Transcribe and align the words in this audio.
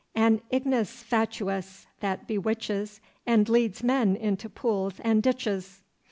"An 0.15 0.41
ignis 0.49 1.03
fatuus 1.03 1.85
that 1.99 2.25
bewitches, 2.25 3.01
And 3.27 3.47
leads 3.47 3.83
men 3.83 4.15
into 4.15 4.49
pools 4.49 4.99
and 5.01 5.21
ditches." 5.21 5.83